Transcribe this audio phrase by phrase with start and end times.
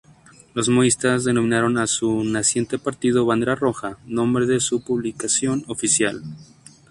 [0.55, 6.23] Los maoístas denominaron a su naciente partido "Bandera Roja", nombre de su publicación oficial.